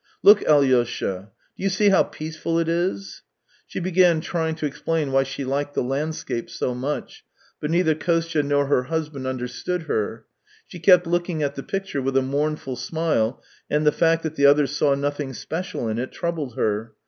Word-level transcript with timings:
"Look, 0.23 0.41
Alyosha! 0.47 1.29
Do 1.55 1.61
you 1.63 1.69
see 1.69 1.89
how 1.89 2.01
peaceful 2.01 2.57
it 2.57 2.67
is?" 2.67 3.21
She 3.67 3.79
began 3.79 4.19
trying 4.19 4.55
to 4.55 4.65
explain 4.65 5.11
why 5.11 5.21
she 5.21 5.45
liked 5.45 5.75
the 5.75 5.83
landscape 5.83 6.49
so 6.49 6.73
much, 6.73 7.23
but 7.59 7.69
neither 7.69 7.93
Kostya 7.93 8.41
nor 8.41 8.65
her 8.65 8.85
husband 8.85 9.27
understood 9.27 9.83
her. 9.83 10.25
She 10.65 10.79
kept 10.79 11.05
looking 11.05 11.43
at 11.43 11.53
the 11.53 11.61
picture 11.61 12.01
with 12.01 12.17
a 12.17 12.23
mournful 12.23 12.77
smile, 12.77 13.43
and 13.69 13.85
the 13.85 13.91
fact 13.91 14.23
that 14.23 14.33
the 14.33 14.47
others 14.47 14.75
saw 14.75 14.95
nothing 14.95 15.33
special 15.33 15.87
in 15.87 15.99
it 15.99 16.11
troubled 16.11 16.55
her. 16.55 16.93